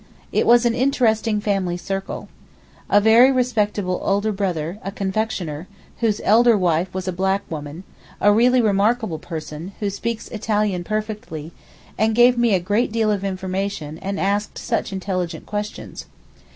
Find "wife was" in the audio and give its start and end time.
6.57-7.07